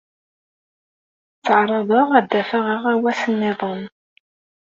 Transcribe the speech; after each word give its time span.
Tteɛṛaḍeɣ 1.37 2.07
ad 2.17 2.25
d-afeɣ 2.31 2.65
aɣawas-nniḍen. 2.75 3.83